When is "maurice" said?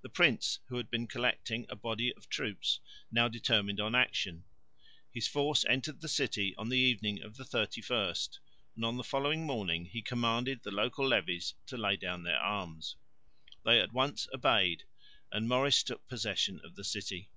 15.46-15.82